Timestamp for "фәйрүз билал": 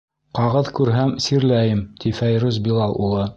2.21-2.99